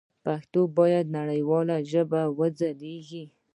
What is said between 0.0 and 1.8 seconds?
پښتو باید د نړۍ په